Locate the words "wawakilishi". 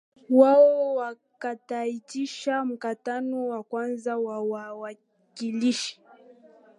4.43-6.01